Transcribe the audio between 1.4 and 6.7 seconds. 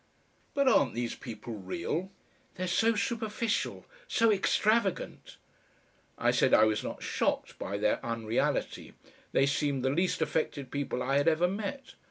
real?" "They're so superficial, so extravagant!" I said I